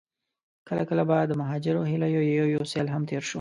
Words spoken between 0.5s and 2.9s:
کله کله به د مهاجرو هيليو يو يو سيل